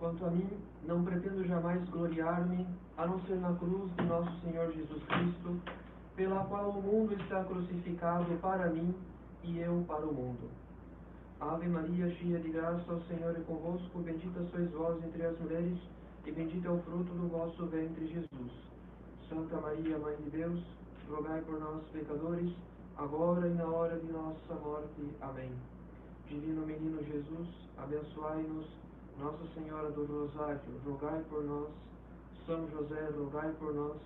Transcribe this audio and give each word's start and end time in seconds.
Quanto 0.00 0.24
a 0.24 0.30
mim, 0.30 0.48
não 0.88 1.04
pretendo 1.04 1.46
jamais 1.46 1.86
gloriar-me, 1.90 2.66
a 2.96 3.06
não 3.06 3.20
ser 3.26 3.36
na 3.36 3.54
cruz 3.56 3.94
de 3.96 4.04
nosso 4.04 4.40
Senhor 4.40 4.72
Jesus 4.72 5.02
Cristo, 5.04 5.60
pela 6.16 6.42
qual 6.44 6.70
o 6.70 6.82
mundo 6.82 7.12
está 7.20 7.44
crucificado 7.44 8.34
para 8.40 8.70
mim 8.70 8.94
e 9.44 9.58
eu 9.58 9.84
para 9.86 10.06
o 10.06 10.14
mundo. 10.14 10.48
Ave 11.38 11.68
Maria, 11.68 12.08
cheia 12.14 12.38
de 12.38 12.48
graça, 12.48 12.90
o 12.90 13.02
Senhor 13.08 13.36
é 13.36 13.40
convosco, 13.40 13.98
bendita 13.98 14.42
sois 14.50 14.70
vós 14.70 15.04
entre 15.04 15.22
as 15.22 15.38
mulheres, 15.38 15.78
e 16.24 16.32
bendito 16.32 16.66
é 16.66 16.70
o 16.70 16.78
fruto 16.78 17.12
do 17.12 17.28
vosso 17.28 17.66
ventre, 17.66 18.06
Jesus. 18.06 18.52
Santa 19.28 19.60
Maria, 19.60 19.98
Mãe 19.98 20.16
de 20.16 20.30
Deus, 20.30 20.62
rogai 21.10 21.42
por 21.42 21.60
nós, 21.60 21.82
pecadores, 21.92 22.50
agora 22.96 23.46
e 23.46 23.52
na 23.52 23.66
hora 23.66 23.98
de 23.98 24.10
nossa 24.10 24.54
morte. 24.64 25.14
Amém. 25.20 25.52
Divino 26.26 26.64
Menino 26.64 27.04
Jesus, 27.04 27.48
abençoai-nos 27.76 28.79
nossa 29.20 29.46
Senhora 29.54 29.90
do 29.90 30.06
Rosário, 30.06 30.60
rogai 30.84 31.22
por 31.28 31.44
nós. 31.44 31.68
São 32.46 32.66
José, 32.70 33.10
rogai 33.16 33.52
por 33.58 33.74
nós. 33.74 33.96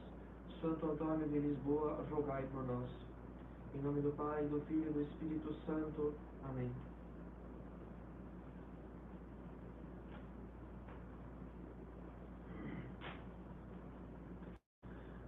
Santo 0.61 0.91
Antônio 0.91 1.29
de 1.29 1.39
Lisboa, 1.39 2.05
rogai 2.11 2.45
por 2.53 2.65
nós. 2.67 2.91
Em 3.75 3.83
nome 3.83 4.01
do 4.01 4.11
Pai, 4.17 4.45
do 4.47 4.61
Filho 4.63 4.91
e 4.91 4.93
do 4.93 5.03
Espírito 5.03 5.55
Santo. 5.67 6.15
Amém. 6.45 6.71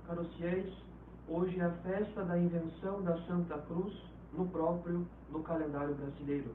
Caros 0.07 0.35
fiéis, 0.35 0.75
hoje 1.29 1.61
é 1.61 1.65
a 1.65 1.71
festa 1.71 2.25
da 2.25 2.39
invenção 2.39 3.03
da 3.03 3.17
Santa 3.27 3.59
Cruz 3.59 3.95
no 4.33 4.49
próprio 4.49 5.07
no 5.31 5.43
calendário 5.43 5.95
brasileiro. 5.95 6.51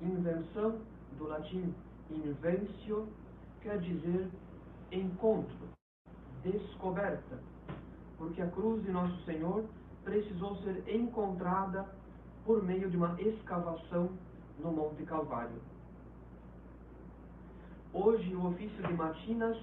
Invenção 0.00 0.80
do 1.18 1.26
latim 1.26 1.74
Invencio 2.10 3.08
quer 3.62 3.78
dizer 3.78 4.28
encontro, 4.90 5.68
descoberta, 6.42 7.38
porque 8.18 8.42
a 8.42 8.48
cruz 8.48 8.82
de 8.82 8.90
Nosso 8.90 9.24
Senhor 9.24 9.64
precisou 10.04 10.56
ser 10.56 10.82
encontrada 10.88 11.86
por 12.44 12.62
meio 12.64 12.90
de 12.90 12.96
uma 12.96 13.20
escavação 13.20 14.10
no 14.58 14.72
Monte 14.72 15.04
Calvário. 15.04 15.60
Hoje, 17.92 18.34
o 18.34 18.46
ofício 18.46 18.86
de 18.86 18.92
matinas, 18.94 19.56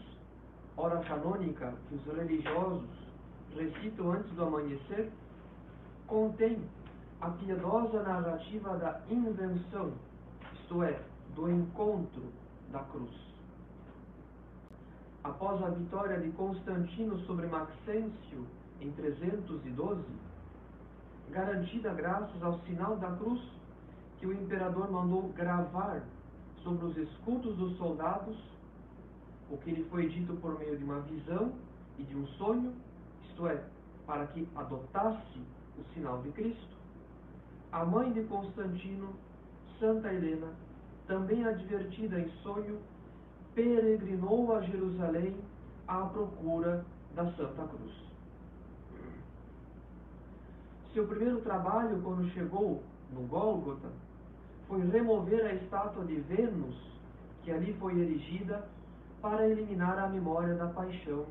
hora 0.75 0.99
canônica 1.01 1.73
que 1.89 1.95
os 1.95 2.05
religiosos 2.05 2.89
recitam 3.55 4.11
antes 4.11 4.31
do 4.33 4.43
amanhecer, 4.43 5.11
contém 6.05 6.61
a 7.19 7.29
piedosa 7.31 8.03
narrativa 8.03 8.77
da 8.77 9.01
invenção, 9.09 9.93
isto 10.53 10.83
é, 10.83 11.01
do 11.37 11.51
encontro 11.51 12.23
da 12.71 12.79
cruz. 12.79 13.13
Após 15.23 15.61
a 15.63 15.69
vitória 15.69 16.19
de 16.19 16.31
Constantino 16.31 17.19
sobre 17.25 17.45
Maxêncio 17.45 18.47
em 18.81 18.91
312, 18.93 20.01
garantida 21.29 21.93
graças 21.93 22.41
ao 22.41 22.59
sinal 22.61 22.97
da 22.97 23.11
cruz 23.17 23.39
que 24.19 24.25
o 24.25 24.33
imperador 24.33 24.91
mandou 24.91 25.29
gravar 25.29 26.01
sobre 26.63 26.85
os 26.87 26.97
escudos 26.97 27.55
dos 27.55 27.77
soldados, 27.77 28.35
o 29.51 29.57
que 29.57 29.69
lhe 29.69 29.83
foi 29.91 30.09
dito 30.09 30.33
por 30.37 30.57
meio 30.57 30.75
de 30.75 30.83
uma 30.83 31.01
visão 31.01 31.53
e 31.99 32.03
de 32.03 32.15
um 32.15 32.25
sonho, 32.29 32.73
isto 33.29 33.47
é, 33.47 33.63
para 34.07 34.25
que 34.27 34.47
adotasse 34.55 35.39
o 35.77 35.83
sinal 35.93 36.19
de 36.23 36.31
Cristo, 36.31 36.75
a 37.71 37.85
mãe 37.85 38.11
de 38.11 38.23
Constantino, 38.23 39.13
Santa 39.79 40.11
Helena, 40.11 40.47
também 41.07 41.43
advertida 41.45 42.19
em 42.19 42.29
sonho, 42.43 42.79
peregrinou 43.55 44.55
a 44.55 44.61
Jerusalém 44.61 45.35
à 45.87 46.01
procura 46.01 46.85
da 47.15 47.25
Santa 47.33 47.63
Cruz. 47.63 47.93
Seu 50.93 51.07
primeiro 51.07 51.41
trabalho, 51.41 52.01
quando 52.01 52.29
chegou 52.31 52.83
no 53.11 53.21
Gólgota, 53.27 53.87
foi 54.67 54.85
remover 54.89 55.45
a 55.45 55.53
estátua 55.53 56.05
de 56.05 56.15
Vênus, 56.15 56.75
que 57.43 57.51
ali 57.51 57.73
foi 57.75 57.97
erigida, 57.97 58.67
para 59.21 59.47
eliminar 59.47 59.97
a 59.97 60.09
memória 60.09 60.53
da 60.55 60.67
paixão 60.67 61.25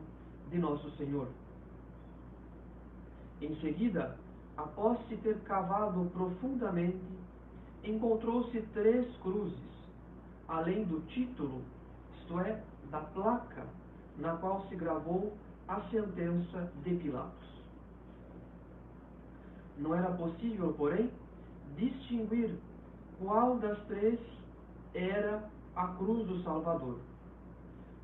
de 0.50 0.58
Nosso 0.58 0.90
Senhor. 0.96 1.28
Em 3.40 3.54
seguida, 3.60 4.16
após 4.56 4.98
se 5.08 5.16
ter 5.18 5.38
cavado 5.40 6.10
profundamente, 6.12 6.98
encontrou-se 7.90 8.60
três 8.72 9.06
cruzes, 9.18 9.58
além 10.48 10.84
do 10.84 11.00
título, 11.08 11.62
isto 12.18 12.40
é, 12.40 12.62
da 12.90 13.00
placa, 13.00 13.64
na 14.18 14.36
qual 14.36 14.66
se 14.68 14.76
gravou 14.76 15.32
a 15.68 15.80
sentença 15.90 16.72
de 16.84 16.94
Pilatos. 16.96 17.46
Não 19.78 19.94
era 19.94 20.10
possível, 20.12 20.72
porém, 20.76 21.10
distinguir 21.76 22.56
qual 23.18 23.58
das 23.58 23.78
três 23.86 24.18
era 24.94 25.48
a 25.74 25.88
cruz 25.88 26.26
do 26.26 26.42
Salvador. 26.42 26.98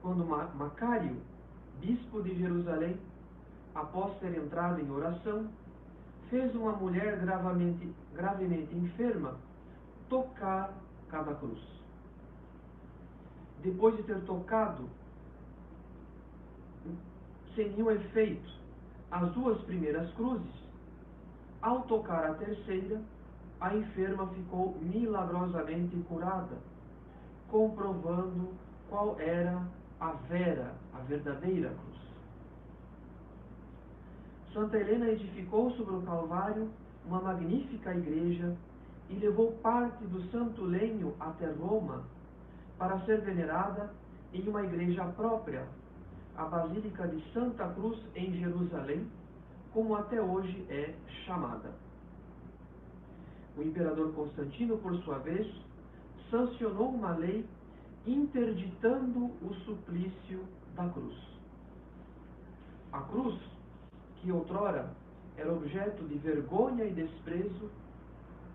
Quando 0.02 0.24
Macário, 0.24 1.16
bispo 1.80 2.22
de 2.22 2.36
Jerusalém, 2.36 2.98
após 3.74 4.18
ter 4.18 4.36
entrado 4.36 4.80
em 4.80 4.90
oração, 4.90 5.48
fez 6.28 6.54
uma 6.54 6.72
mulher 6.72 7.18
gravemente, 7.20 7.94
gravemente 8.12 8.74
enferma 8.74 9.36
tocar 10.12 10.74
cada 11.08 11.34
cruz. 11.36 11.58
Depois 13.62 13.96
de 13.96 14.02
ter 14.02 14.20
tocado, 14.26 14.86
sem 17.54 17.70
nenhum 17.70 17.90
efeito, 17.90 18.52
as 19.10 19.32
duas 19.32 19.58
primeiras 19.62 20.12
cruzes, 20.12 20.52
ao 21.62 21.82
tocar 21.84 22.26
a 22.26 22.34
terceira, 22.34 23.00
a 23.58 23.74
enferma 23.74 24.26
ficou 24.26 24.76
milagrosamente 24.82 25.96
curada, 26.08 26.58
comprovando 27.48 28.52
qual 28.90 29.18
era 29.18 29.66
a 29.98 30.12
vera, 30.28 30.74
a 30.92 30.98
verdadeira 30.98 31.70
cruz. 31.70 32.00
Santa 34.52 34.76
Helena 34.76 35.08
edificou 35.08 35.70
sobre 35.70 35.94
o 35.94 36.02
Calvário 36.02 36.68
uma 37.06 37.22
magnífica 37.22 37.94
igreja 37.94 38.54
e 39.10 39.14
levou 39.14 39.52
parte 39.62 40.04
do 40.04 40.22
santo 40.30 40.62
lenho 40.62 41.14
até 41.20 41.50
Roma 41.52 42.04
para 42.78 42.98
ser 43.00 43.20
venerada 43.20 43.92
em 44.32 44.48
uma 44.48 44.62
igreja 44.62 45.04
própria, 45.16 45.66
a 46.36 46.44
Basílica 46.44 47.06
de 47.06 47.22
Santa 47.32 47.68
Cruz 47.74 47.98
em 48.14 48.32
Jerusalém, 48.38 49.06
como 49.72 49.94
até 49.94 50.20
hoje 50.20 50.66
é 50.68 50.94
chamada. 51.24 51.70
O 53.56 53.62
imperador 53.62 54.12
Constantino, 54.14 54.78
por 54.78 54.96
sua 55.02 55.18
vez, 55.18 55.46
sancionou 56.30 56.88
uma 56.88 57.14
lei 57.16 57.46
interditando 58.06 59.26
o 59.42 59.54
suplício 59.64 60.44
da 60.74 60.88
cruz. 60.88 61.14
A 62.92 63.00
cruz, 63.02 63.38
que 64.20 64.32
outrora 64.32 64.90
era 65.36 65.52
objeto 65.52 66.02
de 66.04 66.16
vergonha 66.18 66.84
e 66.84 66.92
desprezo, 66.92 67.70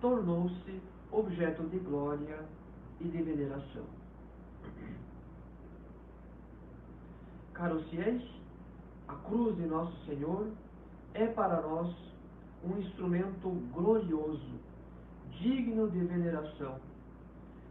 tornou-se 0.02 0.82
objeto 1.12 1.64
de 1.64 1.80
glória 1.80 2.40
e 3.00 3.06
de 3.06 3.22
veneração. 3.22 3.86
Caros 7.54 7.88
fiéis, 7.90 8.24
a 9.08 9.16
cruz 9.16 9.56
de 9.56 9.66
Nosso 9.66 10.06
Senhor 10.06 10.48
é 11.14 11.26
para 11.28 11.62
nós 11.62 11.96
um 12.64 12.78
instrumento 12.78 13.50
glorioso, 13.74 14.60
digno 15.40 15.90
de 15.90 16.00
veneração. 16.00 16.76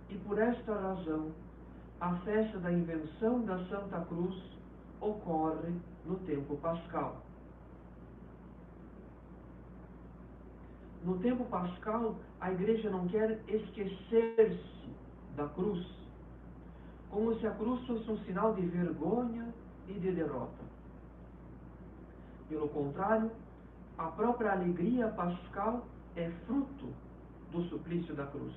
E 0.09 0.17
por 0.19 0.39
esta 0.39 0.75
razão, 0.75 1.33
a 2.01 2.15
festa 2.17 2.59
da 2.59 2.73
invenção 2.73 3.45
da 3.45 3.59
Santa 3.67 4.01
Cruz 4.07 4.43
ocorre 5.01 5.73
no 6.05 6.17
tempo 6.21 6.57
pascal. 6.57 7.26
No 11.07 11.17
tempo 11.19 11.45
pascal, 11.45 12.17
a 12.41 12.51
igreja 12.51 12.91
não 12.91 13.07
quer 13.07 13.41
esquecer-se 13.47 14.89
da 15.37 15.47
cruz, 15.51 15.87
como 17.09 17.33
se 17.39 17.47
a 17.47 17.53
cruz 17.53 17.87
fosse 17.87 18.11
um 18.11 18.19
sinal 18.25 18.53
de 18.55 18.67
vergonha 18.67 19.55
e 19.87 19.93
de 19.93 20.11
derrota. 20.11 20.65
Pelo 22.49 22.69
contrário, 22.71 23.31
a 23.97 24.09
própria 24.09 24.51
alegria 24.51 25.07
pascal 25.11 25.87
é 26.17 26.29
fruto 26.45 26.93
do 27.53 27.63
suplício 27.69 28.13
da 28.17 28.27
cruz. 28.27 28.55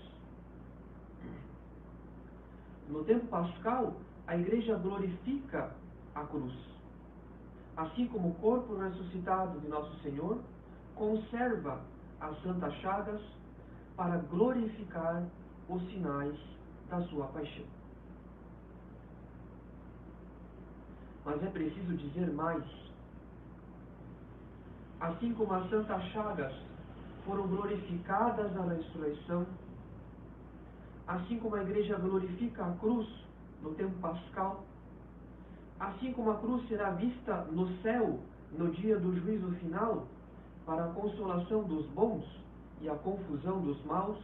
No 2.89 3.03
tempo 3.03 3.27
pascal, 3.27 3.93
a 4.25 4.35
igreja 4.35 4.75
glorifica 4.75 5.71
a 6.15 6.23
cruz. 6.23 6.55
Assim 7.77 8.07
como 8.07 8.29
o 8.29 8.35
corpo 8.35 8.75
ressuscitado 8.75 9.59
de 9.59 9.67
Nosso 9.67 9.95
Senhor 10.01 10.39
conserva 10.95 11.79
as 12.21 12.41
santas 12.41 12.73
chagas 12.75 13.21
para 13.95 14.17
glorificar 14.17 15.23
os 15.67 15.81
sinais 15.91 16.35
da 16.89 17.01
sua 17.03 17.27
paixão. 17.27 17.65
Mas 21.25 21.43
é 21.43 21.47
preciso 21.47 21.95
dizer 21.95 22.31
mais. 22.33 22.63
Assim 24.99 25.33
como 25.33 25.53
as 25.53 25.69
santas 25.69 26.03
chagas 26.11 26.53
foram 27.25 27.47
glorificadas 27.47 28.53
na 28.53 28.63
ressurreição, 28.63 29.45
assim 31.07 31.39
como 31.39 31.55
a 31.55 31.61
igreja 31.61 31.97
glorifica 31.97 32.65
a 32.65 32.71
cruz 32.77 33.07
no 33.61 33.73
tempo 33.75 33.97
pascal, 33.99 34.63
assim 35.79 36.11
como 36.13 36.31
a 36.31 36.37
cruz 36.37 36.67
será 36.67 36.91
vista 36.91 37.43
no 37.51 37.67
céu 37.81 38.19
no 38.51 38.71
dia 38.71 38.97
do 38.99 39.15
juízo 39.19 39.51
final, 39.57 40.07
para 40.69 40.85
a 40.85 40.89
consolação 40.89 41.63
dos 41.63 41.83
bons 41.87 42.23
e 42.79 42.87
a 42.87 42.93
confusão 42.93 43.59
dos 43.59 43.83
maus, 43.85 44.19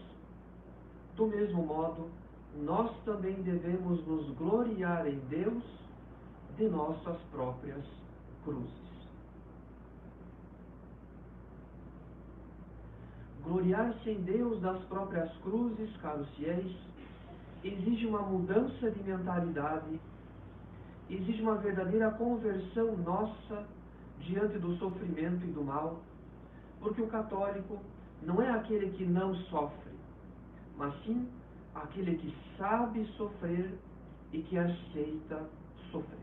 do 1.16 1.26
mesmo 1.26 1.66
modo, 1.66 2.08
nós 2.58 2.96
também 3.04 3.34
devemos 3.42 4.06
nos 4.06 4.30
gloriar 4.38 5.08
em 5.08 5.18
Deus 5.28 5.64
de 6.56 6.70
nossas 6.70 7.18
próprias 7.32 7.84
cruzes. 8.44 8.86
Gloriar-se 13.44 14.12
em 14.12 14.22
Deus 14.22 14.62
das 14.62 14.80
próprias 14.84 15.36
cruzes, 15.38 15.98
caros 15.98 16.30
fiéis, 16.36 16.78
exige 17.64 18.06
uma 18.06 18.22
mudança 18.22 18.92
de 18.92 19.02
mentalidade, 19.02 20.00
exige 21.10 21.42
uma 21.42 21.56
verdadeira 21.56 22.12
conversão 22.12 22.96
nossa 22.98 23.66
diante 24.20 24.60
do 24.60 24.78
sofrimento 24.78 25.44
e 25.44 25.52
do 25.52 25.64
mal, 25.64 26.02
porque 26.86 27.02
o 27.02 27.08
católico 27.08 27.80
não 28.22 28.40
é 28.44 28.52
aquele 28.52 28.92
que 28.92 29.04
não 29.04 29.34
sofre, 29.34 29.92
mas 30.78 30.94
sim 31.04 31.28
aquele 31.74 32.16
que 32.16 32.32
sabe 32.60 33.04
sofrer 33.18 33.74
e 34.32 34.44
que 34.44 34.56
aceita 34.56 35.50
sofrer. 35.92 36.20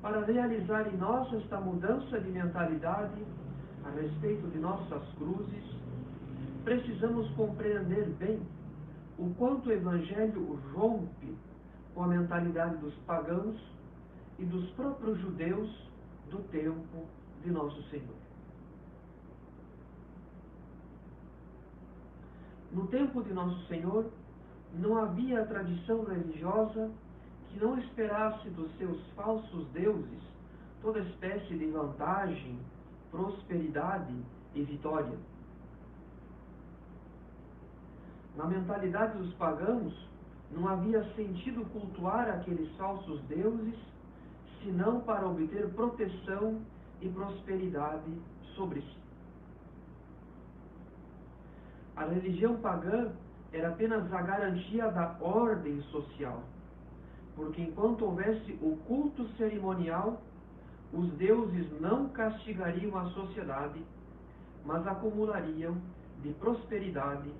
Para 0.00 0.24
realizar 0.24 0.88
em 0.88 0.96
nós 0.96 1.30
esta 1.34 1.60
mudança 1.60 2.18
de 2.18 2.30
mentalidade 2.30 3.22
a 3.84 3.90
respeito 3.90 4.48
de 4.48 4.58
nossas 4.60 5.02
cruzes, 5.16 5.64
precisamos 6.64 7.28
compreender 7.32 8.08
bem 8.18 8.40
o 9.18 9.28
quanto 9.34 9.68
o 9.68 9.72
Evangelho 9.72 10.58
rompe 10.72 11.36
com 11.94 12.04
a 12.04 12.08
mentalidade 12.08 12.78
dos 12.78 12.94
pagãos 13.00 13.60
e 14.38 14.44
dos 14.46 14.70
próprios 14.70 15.20
judeus 15.20 15.89
do 16.30 16.38
tempo 16.48 17.06
de 17.42 17.50
Nosso 17.50 17.82
Senhor. 17.90 18.16
No 22.72 22.86
tempo 22.86 23.22
de 23.22 23.32
Nosso 23.32 23.66
Senhor, 23.66 24.10
não 24.74 24.96
havia 24.96 25.44
tradição 25.46 26.04
religiosa 26.04 26.90
que 27.48 27.58
não 27.58 27.76
esperasse 27.78 28.48
dos 28.50 28.70
seus 28.78 29.00
falsos 29.16 29.66
deuses 29.72 30.30
toda 30.80 31.00
espécie 31.00 31.58
de 31.58 31.66
vantagem, 31.66 32.58
prosperidade 33.10 34.14
e 34.54 34.62
vitória. 34.62 35.18
Na 38.36 38.46
mentalidade 38.46 39.18
dos 39.18 39.34
pagãos, 39.34 39.92
não 40.52 40.68
havia 40.68 41.02
sentido 41.14 41.64
cultuar 41.70 42.28
aqueles 42.28 42.70
falsos 42.76 43.20
deuses 43.24 43.74
senão 44.62 45.00
para 45.00 45.26
obter 45.26 45.68
proteção 45.70 46.60
e 47.00 47.08
prosperidade 47.08 48.12
sobre 48.54 48.80
si. 48.80 49.00
A 51.96 52.04
religião 52.04 52.56
pagã 52.60 53.12
era 53.52 53.68
apenas 53.68 54.12
a 54.12 54.22
garantia 54.22 54.90
da 54.90 55.16
ordem 55.20 55.80
social, 55.82 56.42
porque 57.34 57.62
enquanto 57.62 58.04
houvesse 58.04 58.52
o 58.62 58.76
culto 58.86 59.26
cerimonial, 59.36 60.20
os 60.92 61.10
deuses 61.14 61.80
não 61.80 62.08
castigariam 62.08 62.96
a 62.96 63.04
sociedade, 63.10 63.82
mas 64.64 64.86
acumulariam 64.86 65.76
de 66.22 66.32
prosperidade 66.34 67.32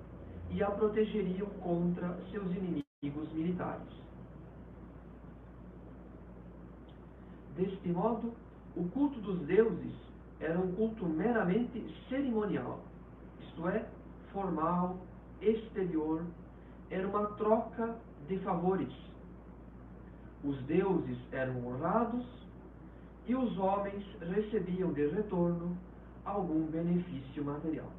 e 0.49 0.63
a 0.63 0.71
protegeriam 0.71 1.47
contra 1.61 2.17
seus 2.31 2.49
inimigos 2.51 3.31
militares. 3.33 3.87
Deste 7.55 7.89
modo, 7.89 8.33
o 8.75 8.87
culto 8.89 9.19
dos 9.19 9.39
deuses 9.41 9.93
era 10.39 10.59
um 10.59 10.71
culto 10.73 11.05
meramente 11.05 11.83
cerimonial, 12.09 12.79
isto 13.41 13.67
é, 13.67 13.85
formal, 14.31 14.97
exterior, 15.41 16.23
era 16.89 17.07
uma 17.07 17.25
troca 17.35 17.95
de 18.27 18.37
favores. 18.39 18.93
Os 20.43 20.59
deuses 20.63 21.17
eram 21.31 21.67
honrados 21.67 22.25
e 23.27 23.35
os 23.35 23.57
homens 23.57 24.03
recebiam 24.19 24.91
de 24.93 25.07
retorno 25.07 25.77
algum 26.25 26.65
benefício 26.67 27.43
material. 27.43 27.91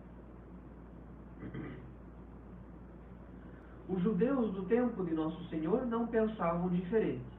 Os 3.89 4.03
judeus 4.03 4.53
do 4.55 4.63
tempo 4.65 5.05
de 5.05 5.15
Nosso 5.15 5.45
Senhor 5.49 5.87
não 5.87 6.07
pensavam 6.07 6.69
diferente. 6.69 7.32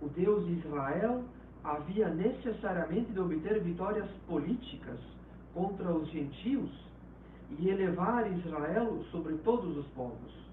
O 0.00 0.08
Deus 0.08 0.46
de 0.46 0.52
Israel 0.54 1.24
havia 1.62 2.08
necessariamente 2.08 3.12
de 3.12 3.20
obter 3.20 3.60
vitórias 3.62 4.08
políticas 4.26 4.98
contra 5.54 5.90
os 5.90 6.08
gentios 6.10 6.70
e 7.58 7.68
elevar 7.68 8.30
Israel 8.30 9.02
sobre 9.10 9.34
todos 9.38 9.76
os 9.76 9.86
povos. 9.88 10.44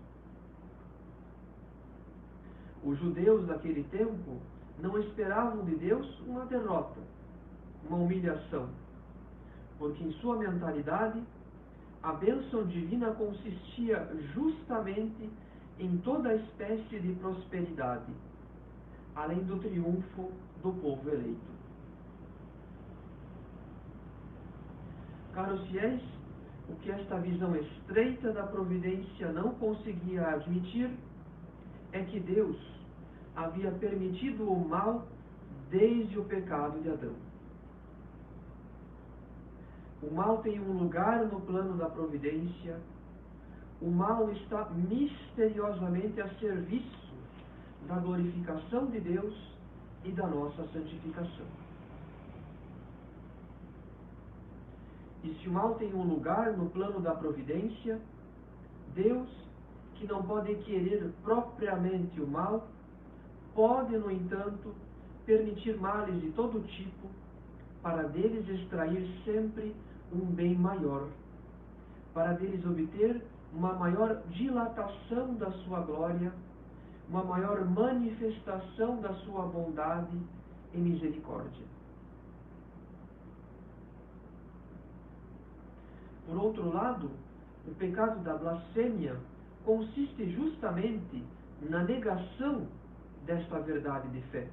Os 2.83 2.97
judeus 2.99 3.45
daquele 3.47 3.83
tempo 3.85 4.37
não 4.79 4.97
esperavam 4.99 5.63
de 5.65 5.75
Deus 5.75 6.19
uma 6.21 6.45
derrota, 6.45 6.99
uma 7.87 7.97
humilhação, 7.97 8.69
porque 9.77 10.03
em 10.03 10.11
sua 10.13 10.37
mentalidade 10.37 11.21
a 12.01 12.13
bênção 12.13 12.65
divina 12.65 13.11
consistia 13.11 14.07
justamente 14.33 15.29
em 15.79 15.97
toda 15.97 16.35
espécie 16.35 16.99
de 16.99 17.13
prosperidade, 17.13 18.11
além 19.15 19.43
do 19.43 19.57
triunfo 19.59 20.31
do 20.61 20.71
povo 20.73 21.09
eleito. 21.09 21.51
Caros 25.33 25.65
fiéis, 25.67 26.01
o 26.69 26.75
que 26.75 26.91
esta 26.91 27.17
visão 27.19 27.55
estreita 27.55 28.31
da 28.33 28.43
providência 28.43 29.31
não 29.31 29.53
conseguia 29.55 30.27
admitir 30.27 30.89
é 31.91 32.03
que 32.03 32.19
Deus 32.19 32.57
havia 33.35 33.71
permitido 33.71 34.49
o 34.49 34.67
mal 34.67 35.07
desde 35.69 36.19
o 36.19 36.25
pecado 36.25 36.81
de 36.81 36.89
Adão. 36.89 37.15
O 40.03 40.13
mal 40.13 40.39
tem 40.39 40.59
um 40.59 40.79
lugar 40.79 41.25
no 41.25 41.39
plano 41.41 41.77
da 41.77 41.89
providência, 41.89 42.79
o 43.81 43.89
mal 43.89 44.31
está 44.31 44.69
misteriosamente 44.71 46.19
a 46.21 46.27
serviço 46.35 47.00
da 47.87 47.95
glorificação 47.95 48.87
de 48.87 48.99
Deus 48.99 49.33
e 50.03 50.11
da 50.11 50.27
nossa 50.27 50.63
santificação. 50.67 51.45
E 55.23 55.33
se 55.35 55.47
o 55.47 55.51
mal 55.51 55.75
tem 55.75 55.93
um 55.93 56.03
lugar 56.03 56.57
no 56.57 56.69
plano 56.69 56.99
da 56.99 57.13
providência, 57.13 58.01
Deus, 58.95 59.29
que 59.95 60.07
não 60.07 60.23
pode 60.23 60.55
querer 60.55 61.11
propriamente 61.23 62.19
o 62.19 62.27
mal, 62.27 62.67
pode, 63.53 63.95
no 63.97 64.09
entanto, 64.09 64.73
permitir 65.25 65.77
males 65.79 66.19
de 66.21 66.31
todo 66.31 66.65
tipo, 66.67 67.07
para 67.83 68.03
deles 68.03 68.47
extrair 68.47 69.07
sempre 69.23 69.75
um 70.11 70.25
bem 70.25 70.55
maior, 70.55 71.07
para 72.13 72.33
deles 72.33 72.65
obter 72.65 73.21
uma 73.53 73.73
maior 73.73 74.21
dilatação 74.29 75.35
da 75.35 75.51
sua 75.51 75.81
glória, 75.81 76.33
uma 77.11 77.25
maior 77.25 77.65
manifestação 77.69 79.01
da 79.01 79.13
sua 79.15 79.45
bondade 79.47 80.17
e 80.73 80.77
misericórdia. 80.77 81.65
Por 86.25 86.37
outro 86.37 86.73
lado, 86.73 87.11
o 87.67 87.75
pecado 87.75 88.23
da 88.23 88.37
blasfêmia 88.37 89.17
consiste 89.65 90.31
justamente 90.31 91.21
na 91.61 91.83
negação 91.83 92.65
desta 93.25 93.59
verdade 93.59 94.07
de 94.07 94.21
fé. 94.29 94.47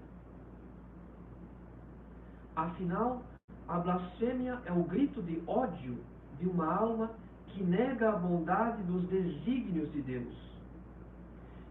Afinal, 2.57 3.23
a 3.69 3.79
blasfêmia 3.79 4.61
é 4.67 4.73
o 4.73 4.83
grito 4.83 5.23
de 5.23 5.41
ódio 5.47 5.97
de 6.41 6.49
uma 6.49 6.75
alma 6.75 7.13
que 7.47 7.63
nega 7.63 8.09
a 8.09 8.17
bondade 8.17 8.83
dos 8.83 9.05
desígnios 9.05 9.93
de 9.93 10.03
Deus, 10.03 10.48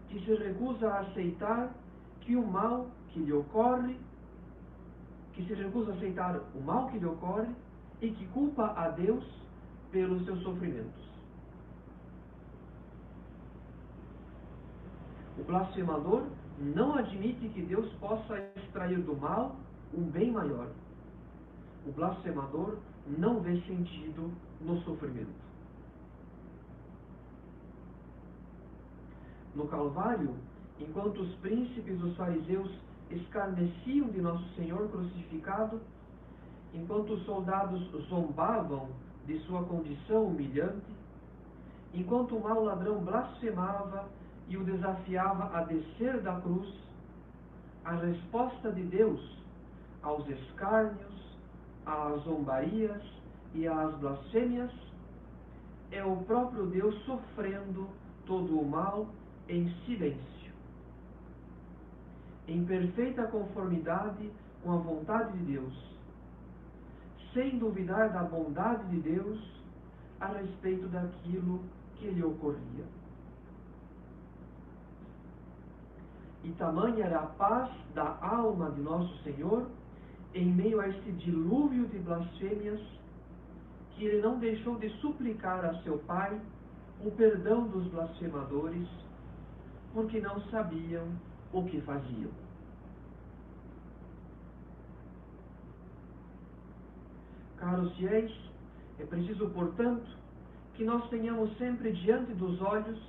que 0.08 0.24
se 0.24 0.34
recusa 0.34 0.88
a 0.88 1.00
aceitar 1.00 1.70
que 2.20 2.36
o 2.36 2.46
mal 2.46 2.88
que 3.10 3.20
lhe 3.20 3.32
ocorre, 3.32 3.96
que 5.34 5.44
se 5.44 5.54
recusa 5.54 5.92
a 5.92 5.94
aceitar 5.94 6.40
o 6.54 6.60
mal 6.60 6.88
que 6.88 6.98
lhe 6.98 7.06
ocorre 7.06 7.48
e 8.00 8.10
que 8.10 8.26
culpa 8.28 8.72
a 8.76 8.88
Deus 8.90 9.24
pelos 9.90 10.24
seus 10.24 10.42
sofrimentos. 10.42 11.08
O 15.38 15.44
blasfemador 15.44 16.24
não 16.58 16.96
admite 16.96 17.48
que 17.50 17.62
Deus 17.62 17.90
possa 17.94 18.38
extrair 18.56 19.00
do 19.02 19.16
mal 19.16 19.56
um 19.94 20.02
bem 20.02 20.32
maior. 20.32 20.68
O 21.86 21.92
blasfemador 21.92 22.76
não 23.06 23.40
vê 23.40 23.60
sentido 23.62 24.32
no 24.60 24.80
sofrimento. 24.82 25.47
No 29.54 29.66
Calvário, 29.68 30.34
enquanto 30.78 31.20
os 31.22 31.34
príncipes 31.36 31.98
dos 31.98 32.16
fariseus 32.16 32.70
escarneciam 33.10 34.08
de 34.08 34.20
Nosso 34.20 34.44
Senhor 34.54 34.88
crucificado, 34.88 35.80
enquanto 36.74 37.14
os 37.14 37.24
soldados 37.24 37.82
zombavam 38.08 38.88
de 39.26 39.38
sua 39.40 39.62
condição 39.64 40.24
humilhante, 40.24 40.86
enquanto 41.94 42.36
o 42.36 42.42
mau 42.42 42.64
ladrão 42.64 42.98
blasfemava 43.00 44.08
e 44.48 44.56
o 44.56 44.64
desafiava 44.64 45.56
a 45.56 45.64
descer 45.64 46.20
da 46.20 46.40
cruz, 46.40 46.72
a 47.84 47.92
resposta 47.92 48.70
de 48.72 48.82
Deus 48.82 49.38
aos 50.02 50.28
escárnios, 50.28 51.18
às 51.84 52.22
zombarias 52.22 53.02
e 53.54 53.66
às 53.66 53.94
blasfêmias 53.96 54.70
é 55.90 56.04
o 56.04 56.16
próprio 56.16 56.66
Deus 56.66 56.94
sofrendo 57.04 57.88
todo 58.26 58.60
o 58.60 58.68
mal 58.68 59.06
em 59.48 59.68
silêncio, 59.84 60.52
em 62.46 62.64
perfeita 62.64 63.26
conformidade 63.28 64.30
com 64.62 64.72
a 64.72 64.76
vontade 64.76 65.38
de 65.38 65.52
Deus, 65.52 65.74
sem 67.32 67.58
duvidar 67.58 68.12
da 68.12 68.24
bondade 68.24 68.84
de 68.88 69.00
Deus 69.00 69.38
a 70.20 70.26
respeito 70.28 70.88
daquilo 70.88 71.62
que 71.96 72.08
lhe 72.08 72.22
ocorria. 72.22 72.84
E 76.44 76.50
tamanha 76.52 77.04
era 77.04 77.20
a 77.20 77.26
paz 77.26 77.70
da 77.94 78.16
alma 78.22 78.70
de 78.70 78.80
nosso 78.80 79.22
Senhor 79.22 79.68
em 80.34 80.52
meio 80.52 80.80
a 80.80 80.88
este 80.88 81.12
dilúvio 81.12 81.86
de 81.88 81.98
blasfêmias 81.98 82.80
que 83.90 84.04
ele 84.04 84.22
não 84.22 84.38
deixou 84.38 84.78
de 84.78 84.88
suplicar 85.00 85.64
a 85.64 85.82
seu 85.82 85.98
Pai 86.00 86.40
o 87.04 87.10
perdão 87.10 87.66
dos 87.68 87.86
blasfemadores, 87.88 88.88
porque 89.92 90.20
não 90.20 90.40
sabiam 90.50 91.08
o 91.52 91.64
que 91.64 91.80
faziam. 91.80 92.30
Caros 97.56 97.96
fiéis, 97.96 98.32
é 98.98 99.04
preciso, 99.04 99.50
portanto, 99.50 100.06
que 100.74 100.84
nós 100.84 101.08
tenhamos 101.08 101.56
sempre 101.58 101.92
diante 101.92 102.32
dos 102.34 102.60
olhos 102.62 103.00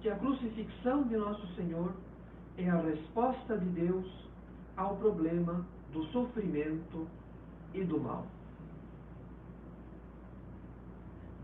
que 0.00 0.08
a 0.08 0.16
crucifixão 0.16 1.02
de 1.08 1.16
nosso 1.16 1.46
Senhor 1.54 1.92
é 2.56 2.68
a 2.68 2.80
resposta 2.80 3.58
de 3.58 3.66
Deus 3.66 4.28
ao 4.76 4.96
problema 4.96 5.66
do 5.92 6.04
sofrimento 6.06 7.06
e 7.74 7.84
do 7.84 8.00
mal. 8.00 8.26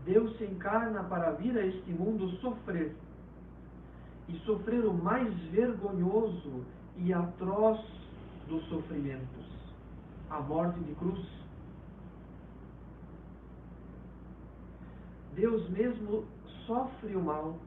Deus 0.05 0.37
se 0.37 0.45
encarna 0.45 1.03
para 1.03 1.31
vir 1.31 1.57
a 1.57 1.65
este 1.65 1.91
mundo 1.91 2.29
sofrer 2.37 2.95
e 4.27 4.37
sofrer 4.39 4.85
o 4.85 4.93
mais 4.93 5.33
vergonhoso 5.51 6.65
e 6.97 7.13
atroz 7.13 7.79
dos 8.47 8.63
sofrimentos, 8.67 9.45
a 10.29 10.39
morte 10.39 10.79
de 10.79 10.95
cruz. 10.95 11.25
Deus 15.35 15.69
mesmo 15.69 16.25
sofre 16.65 17.15
o 17.15 17.23
mal, 17.23 17.57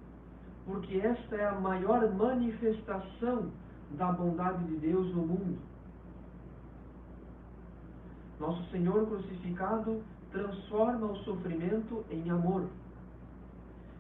porque 0.65 0.97
esta 0.99 1.37
é 1.37 1.47
a 1.47 1.61
maior 1.61 2.12
manifestação 2.15 3.50
da 3.93 4.12
bondade 4.12 4.65
de 4.65 4.77
Deus 4.77 5.15
no 5.15 5.27
mundo. 5.27 5.59
Nosso 8.41 8.62
Senhor 8.71 9.07
crucificado 9.07 10.03
transforma 10.31 11.07
o 11.07 11.17
sofrimento 11.19 12.05
em 12.11 12.31
amor. 12.31 12.69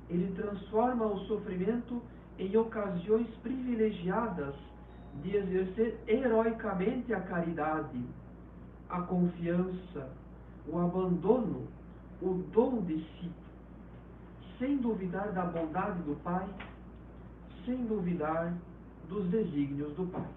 Ele 0.08 0.32
transforma 0.34 1.06
o 1.06 1.18
sofrimento 1.26 1.94
em 1.94 2.17
ocasiões 2.56 3.28
privilegiadas 3.42 4.54
de 5.22 5.36
exercer 5.36 5.98
heroicamente 6.06 7.12
a 7.12 7.20
caridade, 7.20 8.04
a 8.88 9.02
confiança, 9.02 10.10
o 10.66 10.78
abandono, 10.78 11.66
o 12.22 12.34
dom 12.52 12.82
de 12.82 12.98
si, 12.98 13.30
sem 14.58 14.76
duvidar 14.76 15.32
da 15.32 15.44
bondade 15.44 16.00
do 16.02 16.14
Pai, 16.22 16.48
sem 17.64 17.84
duvidar 17.86 18.54
dos 19.08 19.28
desígnios 19.30 19.94
do 19.94 20.06
Pai. 20.06 20.28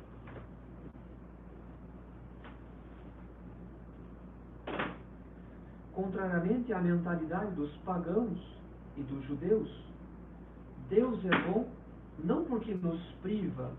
Contrariamente 5.93 6.73
à 6.73 6.79
mentalidade 6.79 7.51
dos 7.51 7.71
pagãos 7.77 8.39
e 8.97 9.01
dos 9.03 9.23
judeus, 9.25 9.69
Deus 10.89 11.23
é 11.25 11.51
bom 11.51 11.69
não 12.23 12.45
porque 12.45 12.73
nos 12.75 13.01
priva 13.21 13.71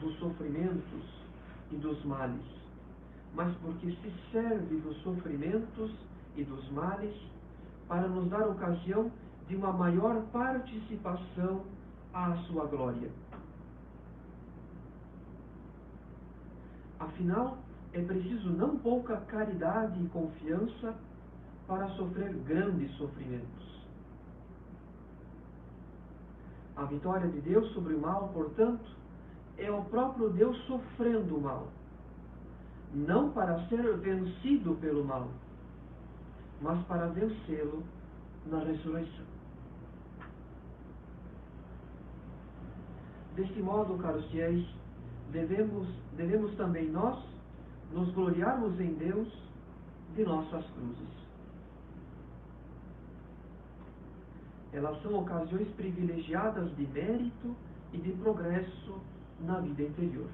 dos 0.00 0.16
sofrimentos 0.18 1.24
e 1.70 1.76
dos 1.76 2.02
males, 2.04 2.44
mas 3.34 3.54
porque 3.58 3.90
se 3.90 4.12
serve 4.32 4.76
dos 4.80 4.96
sofrimentos 5.02 5.94
e 6.36 6.44
dos 6.44 6.70
males 6.70 7.14
para 7.88 8.08
nos 8.08 8.28
dar 8.30 8.48
ocasião 8.48 9.10
de 9.48 9.56
uma 9.56 9.72
maior 9.72 10.22
participação 10.32 11.64
à 12.12 12.34
sua 12.46 12.66
glória. 12.66 13.10
Afinal, 16.98 17.58
é 17.92 18.02
preciso 18.02 18.50
não 18.50 18.78
pouca 18.78 19.16
caridade 19.28 20.02
e 20.02 20.08
confiança 20.08 20.94
para 21.66 21.88
sofrer 21.90 22.32
grandes 22.46 22.90
sofrimentos. 22.96 23.73
A 26.76 26.84
vitória 26.84 27.28
de 27.28 27.40
Deus 27.40 27.72
sobre 27.72 27.94
o 27.94 28.00
mal, 28.00 28.30
portanto, 28.34 28.84
é 29.56 29.70
o 29.70 29.84
próprio 29.84 30.30
Deus 30.30 30.56
sofrendo 30.66 31.36
o 31.36 31.40
mal, 31.40 31.68
não 32.92 33.30
para 33.30 33.66
ser 33.68 33.96
vencido 33.98 34.74
pelo 34.80 35.04
mal, 35.04 35.28
mas 36.60 36.84
para 36.86 37.06
vencê-lo 37.08 37.82
na 38.46 38.58
ressurreição. 38.58 39.24
Deste 43.36 43.60
modo, 43.62 43.98
caros 43.98 44.24
fiéis, 44.30 44.66
devemos, 45.30 45.88
devemos 46.16 46.54
também 46.56 46.88
nós 46.90 47.18
nos 47.92 48.10
gloriarmos 48.12 48.78
em 48.80 48.94
Deus 48.94 49.28
de 50.14 50.24
nossas 50.24 50.64
cruzes. 50.70 51.23
Elas 54.74 55.00
são 55.02 55.14
ocasiões 55.20 55.68
privilegiadas 55.76 56.74
de 56.76 56.84
mérito 56.88 57.56
e 57.92 57.98
de 57.98 58.10
progresso 58.14 59.00
na 59.40 59.60
vida 59.60 59.84
interior. 59.84 60.28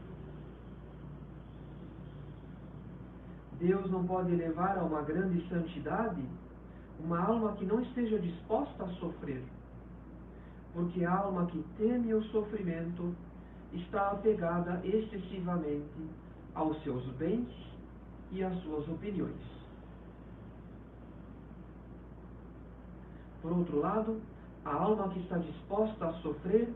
Deus 3.60 3.90
não 3.90 4.06
pode 4.06 4.34
levar 4.34 4.78
a 4.78 4.82
uma 4.82 5.02
grande 5.02 5.46
santidade 5.50 6.22
uma 6.98 7.20
alma 7.20 7.52
que 7.52 7.66
não 7.66 7.82
esteja 7.82 8.18
disposta 8.18 8.84
a 8.84 8.88
sofrer, 8.94 9.42
porque 10.72 11.04
a 11.04 11.14
alma 11.14 11.46
que 11.46 11.62
teme 11.76 12.14
o 12.14 12.22
sofrimento 12.24 13.14
está 13.74 14.12
apegada 14.12 14.80
excessivamente 14.84 16.08
aos 16.54 16.82
seus 16.82 17.04
bens 17.16 17.48
e 18.32 18.42
às 18.42 18.54
suas 18.62 18.88
opiniões. 18.88 19.59
Por 23.42 23.52
outro 23.52 23.80
lado, 23.80 24.20
a 24.64 24.74
alma 24.74 25.08
que 25.10 25.20
está 25.20 25.38
disposta 25.38 26.06
a 26.06 26.12
sofrer 26.14 26.72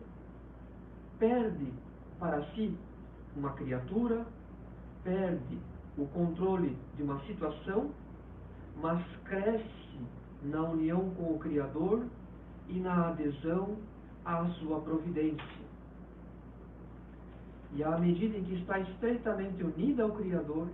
perde 1.18 1.72
para 2.18 2.42
si 2.52 2.76
uma 3.36 3.52
criatura, 3.52 4.26
perde 5.02 5.58
o 5.98 6.06
controle 6.06 6.76
de 6.96 7.02
uma 7.02 7.20
situação, 7.26 7.90
mas 8.80 9.04
cresce 9.24 10.00
na 10.42 10.62
união 10.62 11.10
com 11.10 11.34
o 11.34 11.38
Criador 11.38 12.04
e 12.68 12.80
na 12.80 13.08
adesão 13.08 13.76
à 14.24 14.44
sua 14.58 14.80
providência. 14.80 15.64
E 17.74 17.82
à 17.82 17.98
medida 17.98 18.38
em 18.38 18.44
que 18.44 18.54
está 18.54 18.78
estreitamente 18.78 19.62
unida 19.62 20.04
ao 20.04 20.12
Criador, 20.12 20.68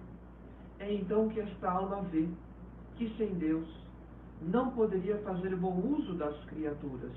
é 0.78 0.92
então 0.94 1.28
que 1.28 1.40
esta 1.40 1.70
alma 1.70 2.02
vê 2.02 2.28
que 2.96 3.08
sem 3.16 3.34
Deus 3.34 3.66
não 4.42 4.70
poderia 4.70 5.18
fazer 5.18 5.54
bom 5.56 5.76
uso 5.98 6.14
das 6.14 6.36
criaturas 6.44 7.12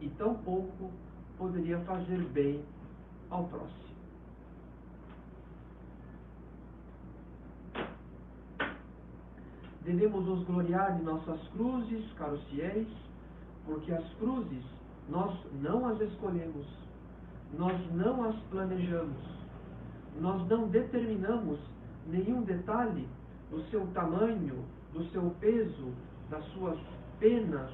e 0.00 0.08
tampouco 0.10 0.90
poderia 1.38 1.78
fazer 1.80 2.18
bem 2.28 2.64
ao 3.30 3.44
próximo. 3.44 3.82
Devemos 9.84 10.24
nos 10.24 10.44
gloriar 10.44 10.96
de 10.96 11.02
nossas 11.02 11.40
cruzes, 11.48 12.12
caros 12.12 12.42
fiéis, 12.44 12.88
porque 13.64 13.92
as 13.92 14.08
cruzes 14.14 14.64
nós 15.08 15.36
não 15.60 15.86
as 15.86 16.00
escolhemos, 16.00 16.66
nós 17.58 17.92
não 17.92 18.24
as 18.24 18.36
planejamos, 18.50 19.18
nós 20.20 20.46
não 20.48 20.68
determinamos 20.68 21.58
nenhum 22.06 22.42
detalhe 22.42 23.08
do 23.50 23.60
seu 23.70 23.86
tamanho, 23.88 24.64
do 24.92 25.04
seu 25.10 25.30
peso, 25.40 25.92
das 26.32 26.44
suas 26.54 26.78
penas, 27.20 27.70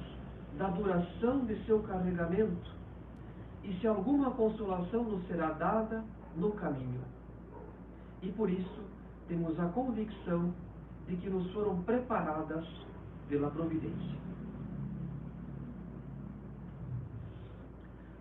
da 0.57 0.67
duração 0.67 1.45
de 1.45 1.55
seu 1.65 1.81
carregamento, 1.83 2.69
e 3.63 3.73
se 3.79 3.87
alguma 3.87 4.31
consolação 4.31 5.05
nos 5.05 5.25
será 5.27 5.51
dada 5.51 6.03
no 6.35 6.51
caminho. 6.51 7.01
E 8.21 8.29
por 8.33 8.49
isso 8.49 8.83
temos 9.29 9.57
a 9.59 9.69
convicção 9.69 10.53
de 11.07 11.15
que 11.15 11.29
nos 11.29 11.49
foram 11.53 11.81
preparadas 11.83 12.67
pela 13.29 13.49
providência. 13.49 14.19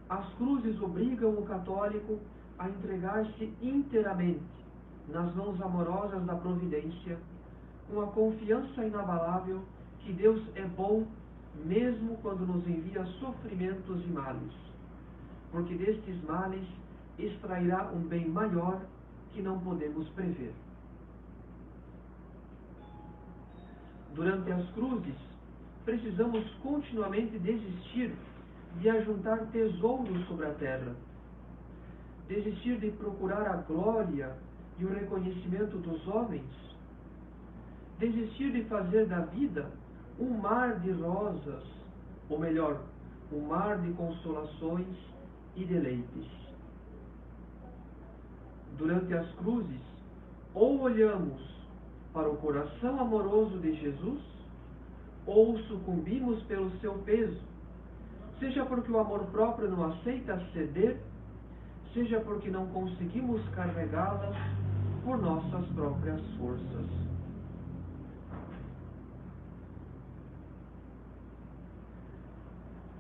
As 0.09 0.33
cruzes 0.35 0.81
obrigam 0.81 1.33
o 1.33 1.43
católico 1.43 2.21
a 2.61 2.69
entregar-se 2.69 3.53
inteiramente 3.61 4.45
nas 5.09 5.35
mãos 5.35 5.61
amorosas 5.61 6.25
da 6.25 6.37
providência, 6.37 7.19
com 7.91 8.01
a 8.03 8.07
confiança 8.07 8.85
inabalável 8.85 9.63
que 10.05 10.13
Deus 10.13 10.43
é 10.55 10.65
bom 10.65 11.07
mesmo 11.65 12.17
quando 12.23 12.47
nos 12.47 12.67
envia 12.67 13.05
sofrimentos 13.21 14.05
e 14.05 14.09
males, 14.09 14.53
porque 15.51 15.75
destes 15.75 16.23
males 16.25 16.67
extrairá 17.19 17.91
um 17.93 18.01
bem 18.01 18.29
maior 18.29 18.81
que 19.33 19.43
não 19.43 19.59
podemos 19.61 20.09
prever. 20.11 20.53
Durante 24.15 24.51
as 24.53 24.69
cruzes, 24.71 25.15
precisamos 25.85 26.49
continuamente 26.63 27.39
desistir 27.39 28.15
de 28.81 28.89
ajuntar 28.89 29.47
tesouros 29.47 30.27
sobre 30.27 30.47
a 30.47 30.55
terra, 30.55 30.95
desistir 32.29 32.79
de 32.79 32.91
procurar 32.93 33.47
a 33.47 33.57
glória 33.57 34.37
e 34.79 34.85
o 34.85 34.89
reconhecimento 34.89 35.79
dos 35.79 36.07
homens, 36.07 36.45
desistir 37.99 38.53
de 38.53 38.65
fazer 38.65 39.07
da 39.07 39.21
vida 39.21 39.71
um 40.19 40.39
mar 40.39 40.81
de 40.81 40.91
rosas, 40.93 41.63
ou 42.29 42.39
melhor, 42.39 42.81
um 43.33 43.41
mar 43.47 43.79
de 43.79 43.93
consolações 43.93 44.87
e 45.57 45.65
deleites. 45.65 46.27
Durante 48.77 49.15
as 49.15 49.31
cruzes, 49.37 49.81
ou 50.55 50.81
olhamos 50.81 51.41
para 52.13 52.29
o 52.29 52.37
coração 52.37 53.01
amoroso 53.01 53.59
de 53.59 53.75
Jesus, 53.75 54.23
ou 55.27 55.59
sucumbimos 55.65 56.43
pelo 56.45 56.71
seu 56.81 56.95
peso, 57.01 57.41
seja 58.39 58.65
porque 58.65 58.91
o 58.91 58.99
amor 58.99 59.27
próprio 59.27 59.71
não 59.71 59.85
aceita 59.85 60.41
ceder, 60.53 61.01
seja 61.93 62.21
porque 62.21 62.51
não 62.51 62.67
conseguimos 62.69 63.47
carregá-las 63.51 64.37
por 65.05 65.19
nossas 65.19 65.67
próprias 65.75 66.21
forças. 66.39 67.08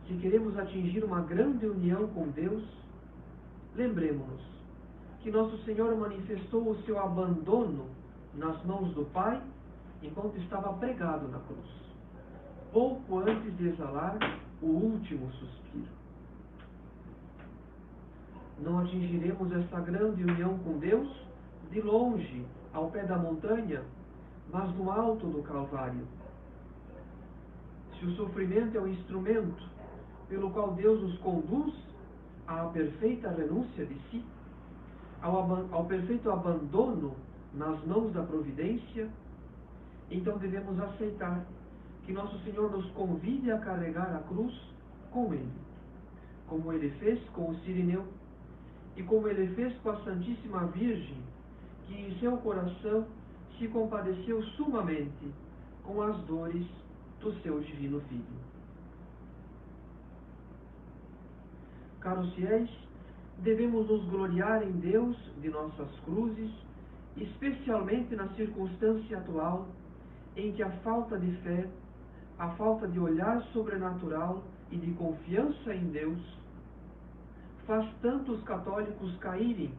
Se 0.09 0.15
queremos 0.17 0.59
atingir 0.59 1.05
uma 1.05 1.21
grande 1.21 1.67
união 1.67 2.09
com 2.09 2.29
Deus, 2.29 2.65
lembremos-nos 3.77 4.41
que 5.21 5.31
nosso 5.31 5.59
Senhor 5.65 5.95
manifestou 5.99 6.71
o 6.71 6.83
seu 6.85 6.99
abandono 6.99 7.85
nas 8.35 8.65
mãos 8.65 8.91
do 8.95 9.05
Pai 9.13 9.39
enquanto 10.03 10.39
estava 10.39 10.73
pregado 10.73 11.29
na 11.29 11.39
cruz, 11.41 11.69
pouco 12.73 13.19
antes 13.19 13.55
de 13.59 13.69
exalar 13.69 14.17
o 14.63 14.67
último 14.67 15.31
suspiro. 15.33 15.99
Não 18.61 18.79
atingiremos 18.79 19.53
esta 19.53 19.79
grande 19.81 20.23
união 20.25 20.59
com 20.61 20.79
Deus 20.79 21.09
de 21.71 21.83
longe, 21.83 22.47
ao 22.73 22.91
pé 22.91 23.05
da 23.05 23.19
montanha, 23.19 23.83
mas 24.51 24.75
no 24.75 24.91
alto 24.91 25.27
do 25.27 25.43
Calvário. 25.43 26.07
Se 27.99 28.07
o 28.07 28.17
sofrimento 28.17 28.79
é 28.79 28.81
o 28.81 28.89
instrumento 28.89 29.78
pelo 30.29 30.51
qual 30.51 30.75
Deus 30.75 31.03
nos 31.03 31.19
conduz 31.19 31.75
à 32.47 32.65
perfeita 32.67 33.31
renúncia 33.31 33.85
de 33.85 33.95
si, 34.11 34.25
ao, 35.23 35.67
ao 35.73 35.85
perfeito 35.87 36.31
abandono 36.31 37.15
nas 37.55 37.83
mãos 37.85 38.13
da 38.13 38.23
providência, 38.23 39.09
então 40.11 40.39
devemos 40.39 40.79
aceitar 40.81 41.45
que 42.05 42.13
nosso 42.13 42.39
Senhor 42.45 42.71
nos 42.71 42.91
convide 42.93 43.51
a 43.51 43.59
carregar 43.59 44.15
a 44.15 44.21
cruz 44.21 44.55
com 45.11 45.33
Ele, 45.35 45.53
como 46.47 46.73
Ele 46.73 46.91
fez 46.99 47.23
com 47.31 47.51
o 47.51 47.55
Sirineu 47.61 48.07
e 48.97 49.03
como 49.03 49.29
Ele 49.29 49.55
fez 49.55 49.77
com 49.79 49.91
a 49.91 50.05
Santíssima 50.05 50.67
Virgem, 50.67 51.19
que 51.87 51.95
em 51.95 52.19
seu 52.19 52.37
coração 52.39 53.07
se 53.59 53.69
compadeceu 53.69 54.43
sumamente 54.57 55.33
com 55.83 56.01
as 56.01 56.17
dores 56.25 56.67
do 57.21 57.33
seu 57.43 57.61
Divino 57.61 58.01
Filho. 58.03 58.48
Caros 62.01 62.33
fiéis, 62.35 62.71
devemos 63.39 63.89
nos 63.89 64.05
gloriar 64.09 64.63
em 64.63 64.73
Deus 64.73 65.17
de 65.41 65.49
nossas 65.49 65.89
cruzes 66.05 66.51
especialmente 67.17 68.15
na 68.15 68.29
circunstância 68.35 69.19
atual 69.19 69.67
em 70.37 70.53
que 70.53 70.63
a 70.63 70.71
falta 70.79 71.19
de 71.19 71.31
fé, 71.43 71.69
a 72.39 72.51
falta 72.51 72.87
de 72.87 73.01
olhar 73.01 73.43
sobrenatural 73.53 74.45
e 74.71 74.77
de 74.77 74.93
confiança 74.93 75.75
em 75.75 75.87
Deus 75.87 76.21
faz 77.67 77.89
tantos 78.01 78.43
católicos 78.45 79.17
caírem 79.19 79.73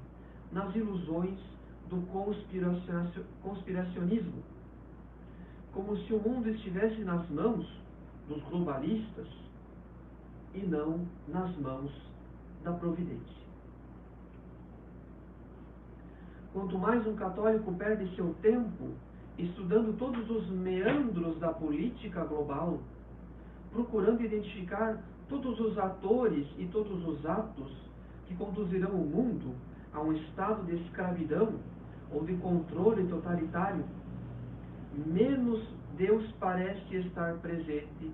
nas 0.52 0.76
ilusões 0.76 1.40
do 1.90 2.02
conspiracionismo, 3.42 4.44
como 5.74 5.98
se 5.98 6.14
o 6.14 6.20
mundo 6.20 6.50
estivesse 6.50 7.04
nas 7.04 7.28
mãos 7.30 7.66
dos 8.28 8.44
globalistas 8.44 9.28
e 10.54 10.60
não 10.60 11.08
nas 11.28 11.56
mãos 11.58 12.09
da 12.64 12.72
providência. 12.74 13.40
Quanto 16.54 16.78
mais 16.78 17.06
um 17.06 17.16
católico 17.16 17.72
perde 17.74 18.14
seu 18.16 18.34
tempo 18.42 18.90
estudando 19.38 19.98
todos 19.98 20.30
os 20.30 20.50
meandros 20.50 21.40
da 21.40 21.54
política 21.54 22.26
global, 22.26 22.80
procurando 23.72 24.24
identificar 24.24 25.02
todos 25.30 25.60
os 25.60 25.78
atores 25.78 26.48
e 26.58 26.66
todos 26.66 27.08
os 27.08 27.26
atos 27.26 27.72
que 28.28 28.36
conduzirão 28.36 28.92
o 28.92 29.06
mundo 29.06 29.56
a 29.94 30.02
um 30.02 30.14
estado 30.14 30.66
de 30.66 30.76
escravidão 30.84 31.54
ou 32.12 32.26
de 32.26 32.36
controle 32.38 33.08
totalitário, 33.08 33.86
menos 35.06 35.64
Deus 35.96 36.30
parece 36.40 36.96
estar 36.96 37.36
presente, 37.36 38.12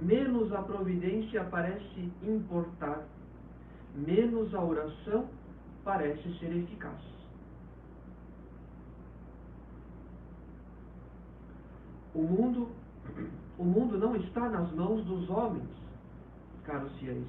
menos 0.00 0.52
a 0.52 0.62
providência 0.62 1.44
parece 1.44 2.10
importar, 2.22 3.04
menos 4.06 4.54
a 4.54 4.62
oração 4.62 5.28
parece 5.84 6.38
ser 6.38 6.54
eficaz. 6.56 6.98
O 12.14 12.22
mundo, 12.22 12.68
o 13.58 13.64
mundo 13.64 13.98
não 13.98 14.16
está 14.16 14.48
nas 14.48 14.70
mãos 14.72 15.04
dos 15.04 15.28
homens, 15.30 15.68
caros 16.64 16.92
fiéis, 16.98 17.28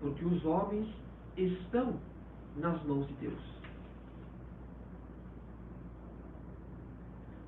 porque 0.00 0.24
os 0.24 0.44
homens 0.44 0.88
estão 1.36 1.98
nas 2.56 2.82
mãos 2.84 3.06
de 3.08 3.14
Deus. 3.14 3.52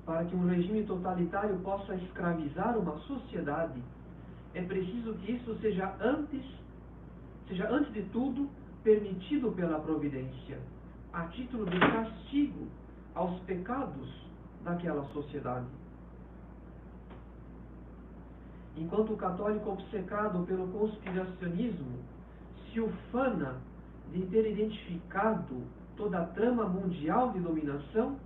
Para 0.05 0.25
que 0.25 0.35
um 0.35 0.47
regime 0.47 0.83
totalitário 0.85 1.57
possa 1.59 1.95
escravizar 1.95 2.77
uma 2.77 2.97
sociedade, 2.99 3.81
é 4.53 4.61
preciso 4.63 5.13
que 5.15 5.33
isso 5.33 5.55
seja 5.59 5.95
antes, 5.99 6.45
seja 7.47 7.69
antes 7.69 7.91
de 7.93 8.03
tudo 8.03 8.49
permitido 8.83 9.51
pela 9.51 9.79
providência, 9.79 10.59
a 11.13 11.23
título 11.27 11.65
de 11.65 11.79
castigo 11.79 12.67
aos 13.13 13.39
pecados 13.41 14.25
daquela 14.63 15.03
sociedade. 15.05 15.67
Enquanto 18.77 19.13
o 19.13 19.17
católico 19.17 19.71
obcecado 19.71 20.45
pelo 20.45 20.67
conspiracionismo 20.67 21.99
se 22.71 22.81
ufana 22.81 23.55
de 24.11 24.21
ter 24.27 24.51
identificado 24.51 25.63
toda 25.95 26.19
a 26.19 26.25
trama 26.25 26.67
mundial 26.67 27.31
de 27.31 27.39
dominação, 27.39 28.17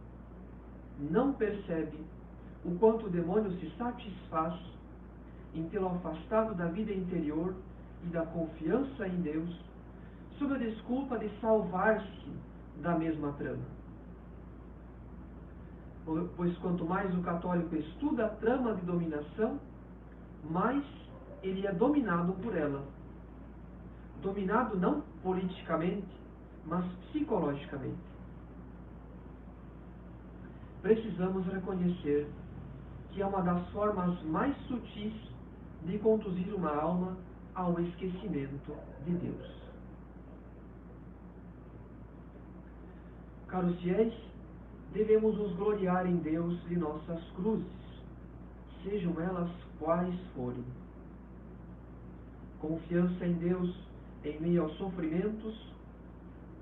não 1.00 1.34
percebe 1.34 1.98
o 2.66 2.72
quanto 2.80 3.06
o 3.06 3.10
demônio 3.10 3.52
se 3.60 3.70
satisfaz 3.78 4.60
em 5.54 5.68
tê-lo 5.70 5.88
afastado 5.88 6.56
da 6.56 6.66
vida 6.66 6.92
interior 6.92 7.54
e 8.04 8.08
da 8.08 8.26
confiança 8.26 9.08
em 9.08 9.22
Deus, 9.22 9.50
sob 10.38 10.54
a 10.54 10.58
desculpa 10.58 11.18
de 11.20 11.30
salvar-se 11.40 12.32
da 12.82 12.98
mesma 12.98 13.34
trama. 13.34 13.64
Pois 16.36 16.58
quanto 16.58 16.86
mais 16.86 17.14
o 17.16 17.22
católico 17.22 17.76
estuda 17.76 18.26
a 18.26 18.30
trama 18.30 18.74
de 18.76 18.82
dominação, 18.86 19.60
mais 20.50 20.84
ele 21.44 21.68
é 21.68 21.74
dominado 21.74 22.34
por 22.34 22.56
ela. 22.56 22.84
Dominado 24.22 24.78
não 24.78 25.02
politicamente, 25.22 26.08
mas 26.66 26.86
psicologicamente. 27.12 28.10
Precisamos 30.82 31.46
reconhecer 31.48 32.30
que 33.12 33.22
é 33.22 33.26
uma 33.26 33.42
das 33.42 33.68
formas 33.70 34.22
mais 34.24 34.56
sutis 34.68 35.14
de 35.86 35.98
conduzir 36.00 36.54
uma 36.54 36.76
alma 36.76 37.18
ao 37.56 37.80
esquecimento 37.80 38.76
de 39.06 39.12
Deus. 39.14 39.60
Caros 43.48 43.80
fiéis, 43.82 44.14
devemos 44.94 45.38
nos 45.38 45.56
gloriar 45.56 46.06
em 46.06 46.18
Deus 46.18 46.62
de 46.68 46.78
nossas 46.78 47.24
cruzes, 47.32 47.66
sejam 48.84 49.20
elas 49.20 49.50
quais 49.80 50.14
forem. 50.36 50.64
Confiança 52.60 53.26
em 53.26 53.34
Deus 53.34 53.76
em 54.24 54.40
meio 54.40 54.64
aos 54.64 54.78
sofrimentos, 54.78 55.74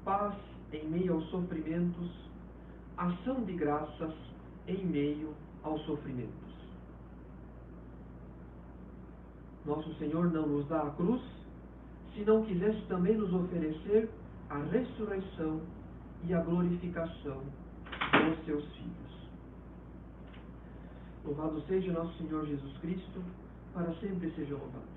paz 0.05 0.35
em 0.71 0.87
meio 0.87 1.15
aos 1.15 1.29
sofrimentos, 1.29 2.09
ação 2.97 3.43
de 3.43 3.53
graças 3.53 4.13
em 4.67 4.85
meio 4.85 5.33
aos 5.63 5.81
sofrimentos. 5.85 6.46
Nosso 9.67 9.93
Senhor 9.95 10.31
não 10.31 10.47
nos 10.47 10.65
dá 10.69 10.81
a 10.81 10.91
cruz 10.91 11.21
se 12.15 12.23
não 12.23 12.43
quisesse 12.45 12.81
também 12.87 13.17
nos 13.17 13.33
oferecer 13.33 14.09
a 14.49 14.59
ressurreição 14.59 15.61
e 16.23 16.33
a 16.33 16.41
glorificação 16.41 17.41
dos 18.25 18.45
seus 18.45 18.65
filhos. 18.75 19.29
Louvado 21.25 21.61
seja 21.67 21.91
nosso 21.91 22.17
Senhor 22.17 22.45
Jesus 22.45 22.77
Cristo, 22.77 23.21
para 23.73 23.93
sempre 23.95 24.31
seja 24.31 24.55
louvado. 24.55 24.96